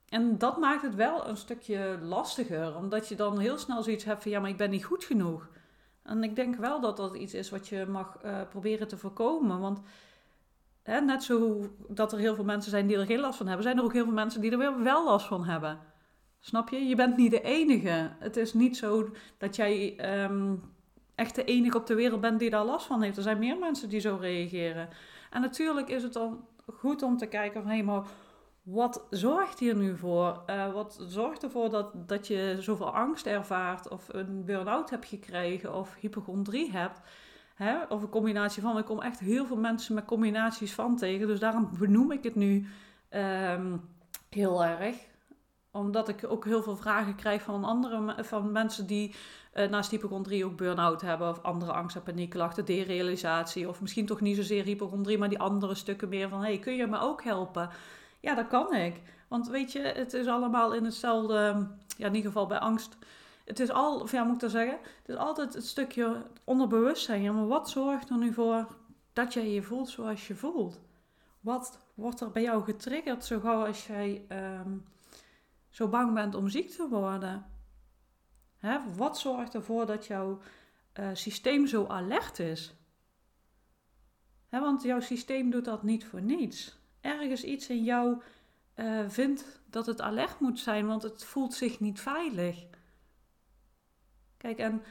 En 0.08 0.38
dat 0.38 0.58
maakt 0.58 0.82
het 0.82 0.94
wel 0.94 1.28
een 1.28 1.36
stukje 1.36 1.98
lastiger, 2.02 2.76
omdat 2.76 3.08
je 3.08 3.14
dan 3.14 3.38
heel 3.38 3.58
snel 3.58 3.82
zoiets 3.82 4.04
hebt 4.04 4.22
van 4.22 4.30
ja, 4.30 4.40
maar 4.40 4.50
ik 4.50 4.56
ben 4.56 4.70
niet 4.70 4.84
goed 4.84 5.04
genoeg. 5.04 5.48
En 6.02 6.22
ik 6.22 6.36
denk 6.36 6.56
wel 6.56 6.80
dat 6.80 6.96
dat 6.96 7.16
iets 7.16 7.34
is 7.34 7.50
wat 7.50 7.68
je 7.68 7.86
mag 7.86 8.18
uh, 8.24 8.40
proberen 8.48 8.88
te 8.88 8.96
voorkomen. 8.96 9.60
Want 9.60 9.80
hè, 10.82 11.00
net 11.00 11.22
zo 11.22 11.68
dat 11.88 12.12
er 12.12 12.18
heel 12.18 12.34
veel 12.34 12.44
mensen 12.44 12.70
zijn 12.70 12.86
die 12.86 12.96
er 12.96 13.06
geen 13.06 13.20
last 13.20 13.36
van 13.36 13.46
hebben, 13.46 13.64
zijn 13.64 13.78
er 13.78 13.84
ook 13.84 13.92
heel 13.92 14.04
veel 14.04 14.12
mensen 14.12 14.40
die 14.40 14.50
er 14.50 14.58
weer 14.58 14.82
wel 14.82 15.04
last 15.04 15.26
van 15.26 15.44
hebben. 15.44 15.78
Snap 16.40 16.68
je? 16.68 16.76
Je 16.76 16.96
bent 16.96 17.16
niet 17.16 17.30
de 17.30 17.42
enige. 17.42 18.10
Het 18.18 18.36
is 18.36 18.54
niet 18.54 18.76
zo 18.76 19.10
dat 19.38 19.56
jij 19.56 19.96
um, 20.24 20.62
echt 21.20 21.34
de 21.34 21.44
enige 21.44 21.76
op 21.76 21.86
de 21.86 21.94
wereld 21.94 22.20
bent 22.20 22.38
die 22.38 22.50
daar 22.50 22.64
last 22.64 22.86
van 22.86 23.02
heeft. 23.02 23.16
Er 23.16 23.22
zijn 23.22 23.38
meer 23.38 23.58
mensen 23.58 23.88
die 23.88 24.00
zo 24.00 24.18
reageren. 24.20 24.88
En 25.30 25.40
natuurlijk 25.40 25.88
is 25.88 26.02
het 26.02 26.12
dan 26.12 26.44
goed 26.66 27.02
om 27.02 27.16
te 27.16 27.26
kijken 27.26 27.62
van 27.62 27.70
hé, 27.70 27.82
maar 27.82 28.02
wat 28.62 29.06
zorgt 29.10 29.58
hier 29.58 29.76
nu 29.76 29.96
voor? 29.96 30.42
Uh, 30.46 30.72
wat 30.72 31.04
zorgt 31.06 31.42
ervoor 31.42 31.70
dat, 31.70 32.08
dat 32.08 32.26
je 32.26 32.56
zoveel 32.58 32.94
angst 32.94 33.26
ervaart 33.26 33.88
of 33.88 34.08
een 34.08 34.44
burn-out 34.44 34.90
hebt 34.90 35.06
gekregen 35.06 35.74
of 35.74 35.96
hypochondrie 36.00 36.70
hebt? 36.70 37.00
Hè? 37.54 37.82
Of 37.88 38.02
een 38.02 38.08
combinatie 38.08 38.62
van. 38.62 38.78
Ik 38.78 38.84
kom 38.84 39.00
echt 39.00 39.20
heel 39.20 39.46
veel 39.46 39.56
mensen 39.56 39.94
met 39.94 40.04
combinaties 40.04 40.72
van 40.72 40.96
tegen. 40.96 41.26
Dus 41.26 41.40
daarom 41.40 41.70
benoem 41.78 42.12
ik 42.12 42.24
het 42.24 42.34
nu 42.34 42.66
um, 43.10 43.80
heel 44.28 44.64
erg 44.64 44.96
omdat 45.70 46.08
ik 46.08 46.24
ook 46.28 46.44
heel 46.44 46.62
veel 46.62 46.76
vragen 46.76 47.14
krijg 47.14 47.42
van 47.42 47.64
andere 47.64 48.14
van 48.24 48.52
mensen 48.52 48.86
die 48.86 49.14
uh, 49.54 49.68
naast 49.68 49.90
hypochondrie 49.90 50.44
ook 50.44 50.56
burn-out 50.56 51.00
hebben. 51.00 51.28
Of 51.28 51.42
andere 51.42 51.72
angst- 51.72 51.96
en 51.96 52.02
paniekklachten, 52.02 52.64
derealisatie. 52.64 53.68
Of 53.68 53.80
misschien 53.80 54.06
toch 54.06 54.20
niet 54.20 54.36
zozeer 54.36 54.64
hypochondrie, 54.64 55.18
maar 55.18 55.28
die 55.28 55.38
andere 55.38 55.74
stukken 55.74 56.08
meer 56.08 56.28
van... 56.28 56.42
hey, 56.42 56.58
kun 56.58 56.76
je 56.76 56.86
me 56.86 56.98
ook 56.98 57.24
helpen? 57.24 57.70
Ja, 58.20 58.34
dat 58.34 58.46
kan 58.46 58.74
ik. 58.74 59.00
Want 59.28 59.48
weet 59.48 59.72
je, 59.72 59.80
het 59.80 60.12
is 60.12 60.26
allemaal 60.26 60.74
in 60.74 60.84
hetzelfde, 60.84 61.66
ja, 61.96 62.06
in 62.06 62.14
ieder 62.14 62.30
geval 62.30 62.46
bij 62.46 62.58
angst. 62.58 62.96
Het 63.44 63.60
is 63.60 63.70
al, 63.70 64.08
ja, 64.10 64.24
moet 64.24 64.34
ik 64.34 64.40
dat 64.40 64.50
zeggen? 64.50 64.78
Het 64.82 65.08
is 65.08 65.16
altijd 65.16 65.54
het 65.54 65.66
stukje 65.66 66.22
onderbewustzijn. 66.44 67.22
Ja, 67.22 67.32
maar 67.32 67.46
wat 67.46 67.70
zorgt 67.70 68.10
er 68.10 68.18
nu 68.18 68.32
voor 68.32 68.66
dat 69.12 69.32
jij 69.32 69.50
je 69.50 69.62
voelt 69.62 69.88
zoals 69.88 70.26
je 70.26 70.34
voelt? 70.34 70.80
Wat 71.40 71.78
wordt 71.94 72.20
er 72.20 72.30
bij 72.30 72.42
jou 72.42 72.64
getriggerd 72.64 73.24
zo 73.24 73.40
gauw 73.40 73.66
als 73.66 73.86
jij 73.86 74.24
ehm, 74.28 74.70
zo 75.70 75.88
bang 75.88 76.14
bent 76.14 76.34
om 76.34 76.48
ziek 76.48 76.70
te 76.70 76.88
worden? 76.88 77.46
Hè? 78.56 78.94
Wat 78.96 79.18
zorgt 79.18 79.54
ervoor 79.54 79.86
dat 79.86 80.06
jouw 80.06 80.40
uh, 81.00 81.08
systeem 81.12 81.66
zo 81.66 81.86
alert 81.86 82.38
is? 82.38 82.74
Hè, 84.48 84.60
want 84.60 84.82
jouw 84.82 85.00
systeem 85.00 85.50
doet 85.50 85.64
dat 85.64 85.82
niet 85.82 86.04
voor 86.04 86.22
niets. 86.22 86.78
Ergens 87.00 87.44
iets 87.44 87.68
in 87.68 87.84
jou 87.84 88.22
uh, 88.76 89.08
vindt 89.08 89.60
dat 89.66 89.86
het 89.86 90.00
alert 90.00 90.40
moet 90.40 90.58
zijn, 90.58 90.86
want 90.86 91.02
het 91.02 91.24
voelt 91.24 91.54
zich 91.54 91.80
niet 91.80 92.00
veilig. 92.00 92.66
Kijk, 94.36 94.58
en 94.58 94.82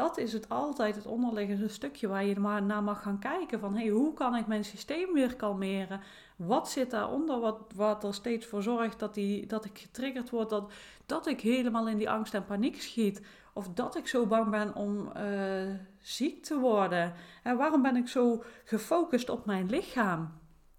dat 0.00 0.18
is 0.18 0.32
het 0.32 0.48
altijd 0.48 0.94
het 0.94 1.06
onderliggende 1.06 1.68
stukje 1.68 2.08
waar 2.08 2.24
je 2.24 2.40
maar 2.40 2.62
naar 2.62 2.82
mag 2.82 3.02
gaan 3.02 3.18
kijken. 3.18 3.60
Van 3.60 3.76
hey, 3.76 3.88
hoe 3.88 4.14
kan 4.14 4.36
ik 4.36 4.46
mijn 4.46 4.64
systeem 4.64 5.12
weer 5.12 5.36
kalmeren? 5.36 6.00
Wat 6.36 6.70
zit 6.70 6.90
daaronder 6.90 7.40
wat, 7.40 7.60
wat 7.74 8.04
er 8.04 8.14
steeds 8.14 8.46
voor 8.46 8.62
zorgt 8.62 8.98
dat, 8.98 9.14
die, 9.14 9.46
dat 9.46 9.64
ik 9.64 9.78
getriggerd 9.78 10.30
word, 10.30 10.50
dat, 10.50 10.72
dat 11.06 11.26
ik 11.26 11.40
helemaal 11.40 11.88
in 11.88 11.96
die 11.96 12.10
angst 12.10 12.34
en 12.34 12.44
paniek 12.44 12.80
schiet? 12.80 13.26
Of 13.52 13.68
dat 13.68 13.96
ik 13.96 14.06
zo 14.06 14.26
bang 14.26 14.50
ben 14.50 14.74
om 14.74 15.12
uh, 15.16 15.74
ziek 15.98 16.44
te 16.44 16.58
worden? 16.58 17.12
En 17.42 17.56
waarom 17.56 17.82
ben 17.82 17.96
ik 17.96 18.08
zo 18.08 18.42
gefocust 18.64 19.28
op 19.28 19.46
mijn 19.46 19.66
lichaam? 19.66 20.32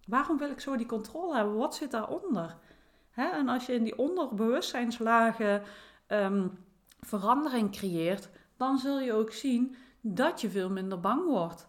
Waarom 0.08 0.38
wil 0.38 0.50
ik 0.50 0.60
zo 0.60 0.75
die 0.75 0.86
controle 0.86 1.36
hebben? 1.36 1.56
Wat 1.56 1.75
zit 1.75 1.92
daaronder? 1.92 2.58
Hè? 3.12 3.30
En 3.30 3.50
als 3.50 3.66
je 3.66 3.74
in 3.74 3.84
die 3.84 3.98
onderbewustzijnslagen 3.98 5.63
um, 6.08 6.58
verandering 7.00 7.72
creëert, 7.72 8.30
dan 8.62 8.77
zul 8.77 9.00
je 9.00 9.13
ook 9.13 9.32
zien 9.32 9.75
dat 10.01 10.41
je 10.41 10.50
veel 10.50 10.70
minder 10.70 11.00
bang 11.00 11.25
wordt. 11.25 11.68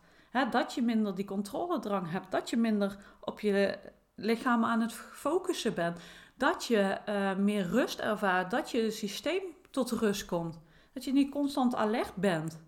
Dat 0.50 0.74
je 0.74 0.82
minder 0.82 1.14
die 1.14 1.24
controledrang 1.24 2.10
hebt. 2.10 2.30
Dat 2.30 2.50
je 2.50 2.56
minder 2.56 2.96
op 3.20 3.40
je 3.40 3.78
lichaam 4.14 4.64
aan 4.64 4.80
het 4.80 4.92
focussen 4.92 5.74
bent. 5.74 5.98
Dat 6.34 6.64
je 6.64 6.98
uh, 7.08 7.36
meer 7.36 7.66
rust 7.66 7.98
ervaart. 7.98 8.50
Dat 8.50 8.70
je 8.70 8.90
systeem 8.90 9.42
tot 9.70 9.90
rust 9.90 10.24
komt. 10.24 10.60
Dat 10.92 11.04
je 11.04 11.12
niet 11.12 11.30
constant 11.30 11.74
alert 11.74 12.14
bent. 12.14 12.62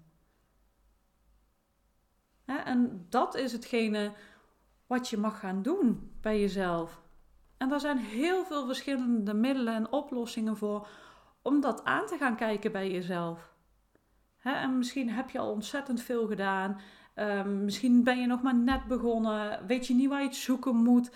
En 2.45 3.07
dat 3.09 3.35
is 3.35 3.53
hetgene 3.53 4.13
wat 4.87 5.09
je 5.09 5.19
mag 5.19 5.39
gaan 5.39 5.63
doen 5.63 6.17
bij 6.21 6.41
jezelf. 6.41 7.03
En 7.57 7.69
daar 7.69 7.81
zijn 7.81 7.99
heel 7.99 8.45
veel 8.45 8.67
verschillende 8.67 9.35
middelen 9.35 9.75
en 9.75 9.93
oplossingen 9.93 10.57
voor 10.57 10.89
om 11.43 11.61
dat 11.61 11.85
aan 11.85 12.07
te 12.07 12.17
gaan 12.17 12.37
kijken 12.37 12.73
bij 12.73 12.91
jezelf. 12.91 13.54
En 14.45 14.79
misschien 14.79 15.11
heb 15.11 15.31
je 15.31 15.39
al 15.39 15.51
ontzettend 15.51 16.03
veel 16.03 16.27
gedaan. 16.27 16.81
Um, 17.15 17.65
misschien 17.65 18.05
ben 18.05 18.21
je 18.21 18.27
nog 18.27 18.43
maar 18.43 18.55
net 18.55 18.87
begonnen. 18.87 19.67
Weet 19.67 19.87
je 19.87 19.95
niet 19.95 20.09
waar 20.09 20.21
je 20.21 20.27
het 20.27 20.37
zoeken 20.37 20.77
moet. 20.77 21.11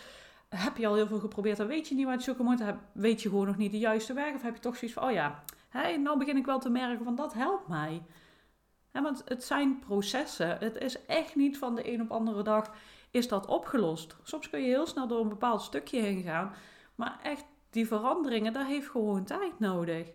Heb 0.48 0.76
je 0.76 0.86
al 0.86 0.94
heel 0.94 1.06
veel 1.06 1.18
geprobeerd 1.18 1.56
dan 1.56 1.66
weet 1.66 1.88
je 1.88 1.94
niet 1.94 2.04
waar 2.04 2.12
je 2.12 2.18
het 2.18 2.26
zoeken 2.26 2.44
moet. 2.44 2.62
weet 2.92 3.22
je 3.22 3.28
gewoon 3.28 3.46
nog 3.46 3.56
niet 3.56 3.70
de 3.70 3.78
juiste 3.78 4.12
weg. 4.12 4.34
Of 4.34 4.42
heb 4.42 4.54
je 4.54 4.60
toch 4.60 4.76
zoiets 4.76 4.98
van, 4.98 5.08
oh 5.08 5.12
ja, 5.12 5.42
hè, 5.68 5.96
nou 5.96 6.18
begin 6.18 6.36
ik 6.36 6.46
wel 6.46 6.58
te 6.58 6.70
merken 6.70 7.04
van 7.04 7.14
dat 7.14 7.34
helpt 7.34 7.68
mij. 7.68 8.02
want 8.92 9.22
het 9.24 9.44
zijn 9.44 9.78
processen. 9.78 10.58
Het 10.58 10.76
is 10.76 11.06
echt 11.06 11.36
niet 11.36 11.58
van 11.58 11.74
de 11.74 11.92
een 11.92 12.02
op 12.02 12.10
andere 12.10 12.42
dag 12.42 12.70
is 13.10 13.28
dat 13.28 13.46
opgelost. 13.46 14.16
Soms 14.22 14.50
kun 14.50 14.60
je 14.60 14.66
heel 14.66 14.86
snel 14.86 15.06
door 15.06 15.20
een 15.20 15.28
bepaald 15.28 15.62
stukje 15.62 16.00
heen 16.00 16.22
gaan. 16.22 16.52
Maar 16.94 17.18
echt 17.22 17.44
die 17.70 17.86
veranderingen, 17.86 18.52
daar 18.52 18.66
heeft 18.66 18.88
gewoon 18.88 19.24
tijd 19.24 19.58
nodig. 19.58 20.08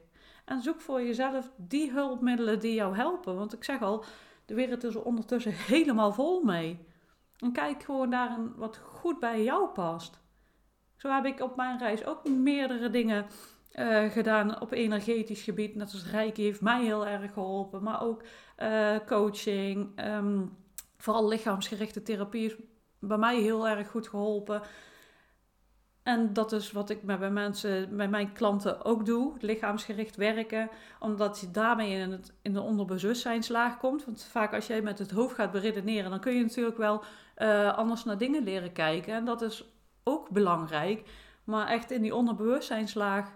En 0.46 0.62
zoek 0.62 0.82
voor 0.82 1.02
jezelf 1.02 1.52
die 1.56 1.92
hulpmiddelen 1.92 2.60
die 2.60 2.74
jou 2.74 2.96
helpen. 2.96 3.36
Want 3.36 3.54
ik 3.54 3.64
zeg 3.64 3.82
al, 3.82 4.04
de 4.46 4.54
wereld 4.54 4.84
is 4.84 4.96
er 4.96 5.04
ondertussen 5.04 5.52
helemaal 5.52 6.14
vol 6.14 6.44
mee. 6.44 6.80
En 7.38 7.52
kijk 7.52 7.84
gewoon 7.84 8.10
naar 8.10 8.38
wat 8.56 8.78
goed 8.78 9.20
bij 9.20 9.44
jou 9.44 9.68
past. 9.68 10.20
Zo 10.96 11.10
heb 11.10 11.26
ik 11.26 11.40
op 11.40 11.56
mijn 11.56 11.78
reis 11.78 12.06
ook 12.06 12.30
meerdere 12.30 12.90
dingen 12.90 13.26
uh, 13.76 14.12
gedaan 14.12 14.62
op 14.62 14.72
energetisch 14.72 15.44
gebied. 15.44 15.76
Net 15.76 15.92
als 15.92 16.12
Reiki 16.12 16.44
heeft 16.44 16.62
mij 16.62 16.84
heel 16.84 17.08
erg 17.08 17.34
geholpen. 17.34 17.84
Maar 17.84 18.02
ook 18.02 18.24
uh, 18.62 18.96
coaching, 19.06 20.06
um, 20.06 20.58
vooral 20.98 21.28
lichaamsgerichte 21.28 22.02
therapie 22.02 22.56
bij 23.00 23.18
mij 23.18 23.40
heel 23.40 23.68
erg 23.68 23.90
goed 23.90 24.08
geholpen. 24.08 24.62
En 26.04 26.34
dat 26.34 26.52
is 26.52 26.72
wat 26.72 26.90
ik 26.90 27.04
met 27.04 27.20
bij 27.20 27.32
mensen, 27.32 27.96
bij 27.98 28.08
mijn 28.08 28.34
klanten 28.34 28.86
ook 28.86 29.06
doe, 29.06 29.34
lichaamsgericht 29.40 30.16
werken. 30.16 30.70
Omdat 31.00 31.40
je 31.40 31.52
daarmee 31.52 32.00
in, 32.00 32.12
het, 32.12 32.34
in 32.42 32.54
de 32.54 32.62
onderbewustzijnslaag 32.62 33.78
komt. 33.78 34.06
Want 34.06 34.24
vaak 34.24 34.54
als 34.54 34.68
jij 34.68 34.82
met 34.82 35.00
het 35.00 35.12
hoofd 35.12 35.36
gaat 35.36 35.52
beredeneren, 35.52 36.10
dan 36.10 36.20
kun 36.20 36.34
je 36.34 36.42
natuurlijk 36.42 36.78
wel 36.78 37.04
uh, 37.38 37.78
anders 37.78 38.04
naar 38.04 38.18
dingen 38.18 38.44
leren 38.44 38.72
kijken. 38.72 39.14
En 39.14 39.26
dat 39.26 39.42
is 39.42 39.66
ook 40.04 40.30
belangrijk. 40.30 41.10
Maar 41.44 41.68
echt 41.68 41.92
in 41.92 42.02
die 42.02 42.16
onderbewustzijnslaag 42.16 43.32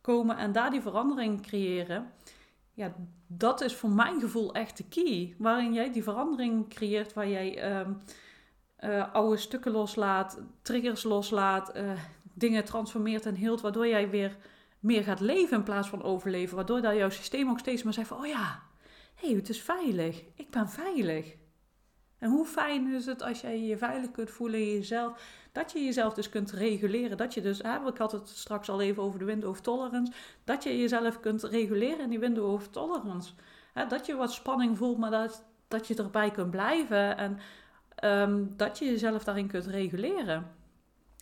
komen 0.00 0.36
en 0.36 0.52
daar 0.52 0.70
die 0.70 0.80
verandering 0.80 1.42
creëren. 1.42 2.12
Ja, 2.72 2.94
dat 3.26 3.60
is 3.60 3.74
voor 3.76 3.90
mijn 3.90 4.20
gevoel 4.20 4.54
echt 4.54 4.76
de 4.76 4.88
key. 4.88 5.34
Waarin 5.38 5.72
jij 5.72 5.92
die 5.92 6.02
verandering 6.02 6.68
creëert, 6.68 7.12
waar 7.12 7.28
jij... 7.28 7.70
Uh, 7.70 7.88
uh, 8.84 9.14
oude 9.14 9.36
stukken 9.36 9.72
loslaat, 9.72 10.40
triggers 10.62 11.02
loslaat, 11.02 11.76
uh, 11.76 11.90
dingen 12.34 12.64
transformeert 12.64 13.26
en 13.26 13.34
hield, 13.34 13.60
waardoor 13.60 13.86
jij 13.86 14.10
weer 14.10 14.36
meer 14.80 15.02
gaat 15.02 15.20
leven 15.20 15.56
in 15.56 15.62
plaats 15.62 15.88
van 15.88 16.02
overleven. 16.02 16.56
Waardoor 16.56 16.80
dat 16.80 16.96
jouw 16.96 17.10
systeem 17.10 17.50
ook 17.50 17.58
steeds 17.58 17.82
maar 17.82 17.92
zegt 17.92 18.08
van, 18.08 18.18
oh 18.18 18.26
ja, 18.26 18.62
hé, 19.14 19.28
hey, 19.28 19.36
het 19.36 19.48
is 19.48 19.62
veilig. 19.62 20.22
Ik 20.34 20.50
ben 20.50 20.68
veilig. 20.68 21.34
En 22.18 22.30
hoe 22.30 22.46
fijn 22.46 22.94
is 22.94 23.06
het 23.06 23.22
als 23.22 23.40
jij 23.40 23.60
je 23.60 23.76
veilig 23.76 24.10
kunt 24.10 24.30
voelen 24.30 24.60
in 24.60 24.72
jezelf, 24.72 25.20
dat 25.52 25.72
je 25.72 25.84
jezelf 25.84 26.14
dus 26.14 26.28
kunt 26.28 26.50
reguleren. 26.50 27.16
Dat 27.16 27.34
je 27.34 27.40
dus, 27.40 27.58
hè, 27.62 27.88
ik 27.88 27.98
had 27.98 28.12
het 28.12 28.28
straks 28.28 28.68
al 28.68 28.80
even 28.80 29.02
over 29.02 29.18
de 29.18 29.24
window 29.24 29.50
of 29.50 29.60
tolerance, 29.60 30.12
dat 30.44 30.62
je 30.62 30.78
jezelf 30.78 31.20
kunt 31.20 31.42
reguleren 31.42 32.00
in 32.00 32.10
die 32.10 32.18
window 32.18 32.52
of 32.52 32.68
tolerance. 32.68 33.32
Hè, 33.72 33.86
dat 33.86 34.06
je 34.06 34.14
wat 34.14 34.32
spanning 34.32 34.76
voelt, 34.78 34.98
maar 34.98 35.10
dat, 35.10 35.44
dat 35.68 35.86
je 35.86 35.94
erbij 35.94 36.30
kunt 36.30 36.50
blijven 36.50 37.16
en 37.16 37.38
Ehm, 38.04 38.44
dat 38.56 38.78
je 38.78 38.84
jezelf 38.84 39.24
daarin 39.24 39.46
kunt 39.46 39.66
reguleren. 39.66 40.50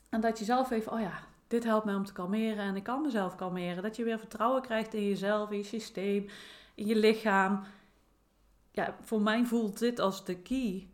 En 0.09 0.21
dat 0.21 0.39
je 0.39 0.45
zelf 0.45 0.71
even, 0.71 0.93
oh 0.93 1.01
ja, 1.01 1.13
dit 1.49 1.65
helpt 1.65 1.85
mij 1.85 1.95
om 1.95 2.05
te 2.05 2.13
kalmeren 2.13 2.65
en 2.65 2.77
ik 2.77 2.83
kan 2.83 3.03
mezelf 3.03 3.35
kalmeren. 3.35 3.83
Dat 3.83 3.97
je 3.97 4.05
weer 4.05 4.19
vertrouwen 4.19 4.63
krijgt 4.63 4.95
in 4.95 5.09
jezelf, 5.09 5.51
in 5.51 5.57
je 5.57 5.65
systeem, 5.65 6.27
in 6.75 6.87
je 6.87 6.97
lichaam. 6.97 7.65
Ja, 8.71 8.97
voor 9.01 9.21
mij 9.21 9.45
voelt 9.45 9.79
dit 9.79 9.99
als 9.99 10.25
de 10.25 10.37
key. 10.37 10.89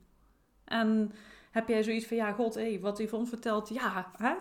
En 0.65 1.13
heb 1.51 1.69
jij 1.69 1.83
zoiets 1.83 2.07
van, 2.07 2.17
ja, 2.17 2.33
god, 2.33 2.55
hé, 2.55 2.81
wat 2.81 2.99
Yvonne 2.99 3.27
vertelt, 3.27 3.69
ja, 3.69 4.11
hè, 4.17 4.35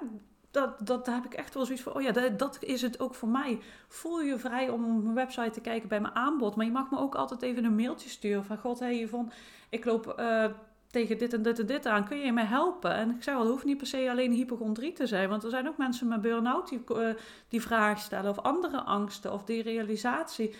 dat, 0.51 0.87
dat 0.87 1.05
heb 1.05 1.25
ik 1.25 1.33
echt 1.33 1.53
wel 1.53 1.65
zoiets 1.65 1.83
van, 1.83 1.93
oh 1.93 2.01
ja, 2.01 2.11
dat, 2.11 2.39
dat, 2.39 2.63
is 2.63 2.81
het 2.81 2.99
ook 2.99 3.15
voor 3.15 3.29
mij. 3.29 3.59
Voel 3.87 4.21
je 4.21 4.37
vrij 4.37 4.69
om 4.69 5.03
mijn 5.03 5.15
website 5.15 5.49
te 5.49 5.61
kijken 5.61 5.89
bij 5.89 6.01
mijn 6.01 6.15
aanbod. 6.15 6.55
Maar 6.55 6.65
je 6.65 6.71
mag 6.71 6.91
me 6.91 6.99
ook 6.99 7.15
altijd 7.15 7.41
even 7.41 7.63
een 7.63 7.75
mailtje 7.75 8.09
sturen 8.09 8.45
van, 8.45 8.57
god, 8.57 8.79
hé, 8.79 8.87
Yvonne, 8.87 9.31
ik 9.69 9.85
loop... 9.85 10.15
Uh, 10.19 10.45
tegen 10.91 11.17
dit 11.17 11.33
en 11.33 11.41
dit 11.41 11.59
en 11.59 11.65
dit 11.65 11.85
aan. 11.85 12.07
Kun 12.07 12.17
je 12.17 12.33
mij 12.33 12.45
helpen? 12.45 12.93
En 12.93 13.09
ik 13.09 13.23
zei 13.23 13.35
al, 13.35 13.41
het 13.41 13.51
hoeft 13.51 13.65
niet 13.65 13.77
per 13.77 13.87
se 13.87 14.09
alleen 14.09 14.31
hypochondrie 14.31 14.93
te 14.93 15.07
zijn. 15.07 15.29
Want 15.29 15.43
er 15.43 15.49
zijn 15.49 15.67
ook 15.67 15.77
mensen 15.77 16.07
met 16.07 16.21
burn-out 16.21 16.69
die, 16.69 16.81
uh, 16.91 17.09
die 17.47 17.61
vraag 17.61 17.99
stellen. 17.99 18.29
Of 18.29 18.39
andere 18.39 18.81
angsten. 18.81 19.33
Of 19.33 19.43
die 19.43 19.61
realisatie. 19.61 20.55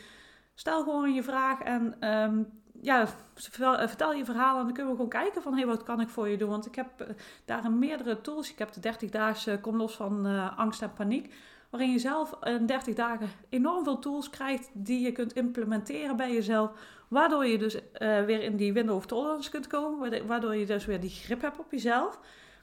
Stel 0.54 0.84
gewoon 0.84 1.14
je 1.14 1.24
vraag 1.24 1.62
en 1.62 2.10
um, 2.10 2.48
ja, 2.82 3.08
vertel, 3.36 4.14
je 4.14 4.26
verhaal. 4.26 4.58
En 4.58 4.64
dan 4.64 4.74
kunnen 4.74 4.92
we 4.92 4.98
gewoon 4.98 5.22
kijken 5.22 5.42
van, 5.42 5.52
hé, 5.52 5.58
hey, 5.58 5.68
wat 5.68 5.84
kan 5.84 6.02
ik 6.02 6.10
voor 6.10 6.28
je 6.30 6.38
doen? 6.38 6.50
Want 6.50 6.66
ik 6.66 6.76
heb 6.76 7.02
uh, 7.02 7.08
daar 7.46 7.72
meerdere 7.72 8.22
tools. 8.22 8.52
Ik 8.52 8.60
heb 8.60 8.74
de 8.74 8.80
30 8.80 9.10
dagen 9.10 9.62
Kom 9.62 9.76
los 9.76 9.96
van 9.96 10.26
angst 10.56 10.82
en 10.82 10.94
paniek. 10.94 11.34
Waarin 11.70 11.92
je 11.92 12.00
zelf 12.00 12.38
in 12.44 12.66
30 12.66 12.96
dagen 12.96 13.30
enorm 13.50 13.84
veel 13.84 14.00
tools 14.00 14.30
krijgt 14.30 14.70
die 14.74 15.02
je 15.02 15.12
kunt 15.12 15.34
implementeren 15.34 16.16
bij 16.16 16.34
jezelf 16.34 16.72
Waardoor 17.08 17.46
je 17.46 17.58
dus 17.58 17.76
uh, 17.76 17.82
weer 18.24 18.42
in 18.42 18.56
die 18.56 18.74
window 18.74 18.96
of 18.96 19.06
tolerance 19.06 19.50
kunt 19.50 19.68
komen. 19.68 20.28
Waardoor 20.28 20.56
je 20.56 20.66
dus 20.66 20.86
weer 20.86 21.00
die 21.00 21.10
grip 21.10 21.42
hebt 21.42 21.60
op 21.60 21.72
jezelf. 21.72 22.20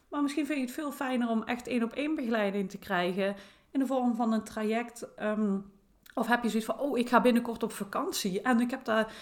Maar 0.09 0.23
misschien 0.23 0.47
vind 0.47 0.59
je 0.59 0.65
het 0.65 0.75
veel 0.75 0.93
fijner 0.93 1.29
om 1.29 1.43
echt 1.43 1.67
één 1.67 1.83
op 1.83 1.93
één 1.93 2.15
begeleiding 2.15 2.71
te 2.71 2.79
krijgen. 2.79 3.37
In 3.71 3.81
de 3.81 3.87
vorm 3.87 4.15
van 4.15 4.33
een 4.33 4.45
traject. 4.45 5.09
Um, 5.23 5.73
of 6.15 6.27
heb 6.27 6.43
je 6.43 6.49
zoiets 6.49 6.67
van, 6.67 6.79
oh, 6.79 6.99
ik 6.99 7.09
ga 7.09 7.21
binnenkort 7.21 7.63
op 7.63 7.73
vakantie. 7.73 8.41
En 8.43 8.61
ik 8.61 8.71
heb 8.71 8.85
daar, 8.85 9.13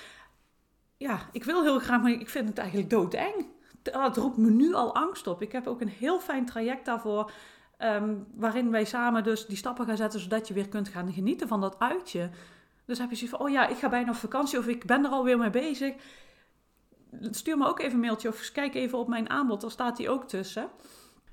ja, 0.97 1.19
ik 1.33 1.45
wil 1.45 1.62
heel 1.62 1.79
graag, 1.79 2.02
maar 2.02 2.11
ik 2.11 2.29
vind 2.29 2.49
het 2.49 2.59
eigenlijk 2.59 2.91
doodeng. 2.91 3.47
Het 3.83 4.17
roept 4.17 4.37
me 4.37 4.50
nu 4.50 4.75
al 4.75 4.95
angst 4.95 5.26
op. 5.26 5.43
Ik 5.43 5.52
heb 5.52 5.67
ook 5.67 5.81
een 5.81 5.88
heel 5.88 6.21
fijn 6.21 6.47
traject 6.47 6.85
daarvoor. 6.85 7.31
Um, 7.79 8.26
waarin 8.35 8.71
wij 8.71 8.85
samen 8.85 9.25
dus 9.25 9.47
die 9.47 9.57
stappen 9.57 9.87
gaan 9.87 9.97
zetten, 9.97 10.21
zodat 10.21 10.49
je 10.49 10.55
weer 10.55 10.69
kunt 10.69 10.88
gaan 10.88 11.12
genieten 11.12 11.49
van 11.49 11.61
dat 11.61 11.79
uitje. 11.79 12.31
Dus 12.84 12.98
heb 12.98 13.10
je 13.10 13.16
zoiets 13.16 13.36
van, 13.36 13.46
oh 13.46 13.52
ja, 13.52 13.66
ik 13.66 13.76
ga 13.76 13.88
bijna 13.88 14.10
op 14.10 14.16
vakantie 14.16 14.58
of 14.58 14.66
ik 14.66 14.86
ben 14.86 15.04
er 15.04 15.10
alweer 15.10 15.38
mee 15.38 15.50
bezig. 15.50 15.94
Stuur 17.20 17.58
me 17.58 17.66
ook 17.66 17.80
even 17.80 17.92
een 17.92 18.00
mailtje 18.00 18.28
of 18.28 18.52
kijk 18.52 18.74
even 18.74 18.98
op 18.98 19.08
mijn 19.08 19.30
aanbod, 19.30 19.60
daar 19.60 19.70
staat 19.70 19.96
die 19.96 20.10
ook 20.10 20.28
tussen. 20.28 20.68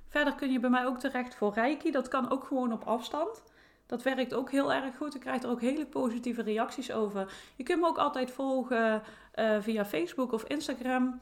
Verder 0.09 0.35
kun 0.35 0.51
je 0.51 0.59
bij 0.59 0.69
mij 0.69 0.85
ook 0.85 0.99
terecht 0.99 1.35
voor 1.35 1.53
Reiki. 1.53 1.91
Dat 1.91 2.07
kan 2.07 2.29
ook 2.29 2.43
gewoon 2.43 2.71
op 2.71 2.83
afstand. 2.83 3.43
Dat 3.85 4.03
werkt 4.03 4.33
ook 4.33 4.51
heel 4.51 4.73
erg 4.73 4.97
goed. 4.97 5.15
Ik 5.15 5.21
krijg 5.21 5.43
er 5.43 5.49
ook 5.49 5.61
hele 5.61 5.85
positieve 5.85 6.41
reacties 6.41 6.91
over. 6.91 7.33
Je 7.55 7.63
kunt 7.63 7.79
me 7.79 7.87
ook 7.87 7.97
altijd 7.97 8.31
volgen 8.31 9.01
uh, 9.35 9.57
via 9.59 9.85
Facebook 9.85 10.31
of 10.31 10.43
Instagram. 10.43 11.19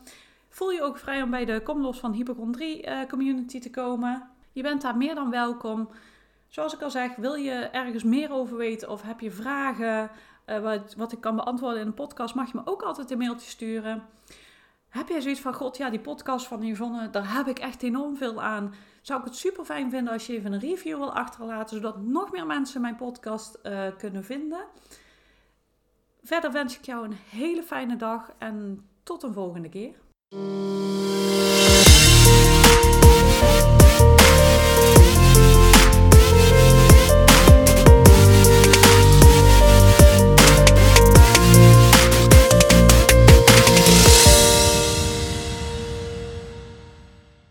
Voel 0.50 0.72
je 0.72 0.81
ook 0.81 0.98
vrij 0.98 1.22
om 1.22 1.29
bij 1.29 1.46
de 1.46 1.62
Kom 1.63 1.81
Los 1.81 2.00
van 2.00 2.13
Hypochondrie 2.13 2.88
uh, 2.88 3.05
community 3.07 3.60
te 3.60 3.69
komen. 3.69 4.29
Je 4.51 4.62
bent 4.62 4.81
daar 4.81 4.98
meer 4.98 5.15
dan 5.15 5.29
welkom. 5.29 5.89
Zoals 6.48 6.74
ik 6.74 6.82
al 6.82 6.89
zeg, 6.89 7.16
wil 7.16 7.34
je 7.34 7.51
ergens 7.51 8.04
meer 8.04 8.32
over 8.32 8.58
weten 8.58 8.89
of 8.89 9.01
heb 9.01 9.20
je 9.20 9.32
vragen 9.32 10.10
uh, 10.46 10.60
wat, 10.60 10.96
wat 10.96 11.12
ik 11.12 11.22
kan 11.22 11.36
beantwoorden 11.36 11.82
in 11.82 11.88
een 11.88 11.94
podcast, 11.94 12.36
mag 12.36 12.51
je 12.51 12.58
me 12.58 12.62
ook 12.66 12.82
altijd 12.82 13.12
een 13.12 13.18
mailtje 13.18 13.50
sturen. 13.50 14.04
Heb 14.89 15.08
jij 15.08 15.22
zoiets 15.22 15.39
van, 15.39 15.54
god 15.54 15.77
ja, 15.77 15.89
die 15.89 16.00
podcast 16.00 16.48
van 16.48 16.63
Yvonne, 16.63 17.10
daar 17.10 17.34
heb 17.34 17.48
ik 17.48 17.60
echt 17.60 17.84
enorm 17.84 18.18
veel 18.18 18.42
aan. 18.42 18.74
Zou 19.01 19.20
ik 19.20 19.25
het 19.25 19.36
super 19.36 19.66
fijn 19.66 19.89
vinden 19.89 20.13
als 20.13 20.27
je 20.27 20.34
even 20.34 20.54
een 20.54 20.60
review 20.60 20.98
wil 20.98 21.13
achterlaten, 21.13 21.75
zodat 21.75 22.01
nog 22.01 22.32
meer 22.32 22.46
mensen 22.46 22.82
mijn 22.82 22.96
podcast 22.96 23.60
uh, 23.63 23.82
kunnen 23.98 24.25
vinden. 24.25 24.66
Verder 26.24 26.51
wens 26.51 26.77
ik 26.77 26.86
jou 26.86 27.06
een 27.06 27.18
hele 27.30 27.63
fijne 27.63 27.96
dag 27.96 28.32
en 28.38 28.88
tot 29.04 29.24
een 29.24 29.34
volgende 29.34 29.70
keer. 29.70 29.96